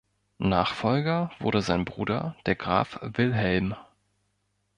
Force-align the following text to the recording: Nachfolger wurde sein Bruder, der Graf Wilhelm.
Nachfolger 0.39 1.29
wurde 1.37 1.61
sein 1.61 1.85
Bruder, 1.85 2.35
der 2.47 2.55
Graf 2.55 2.97
Wilhelm. 3.03 3.75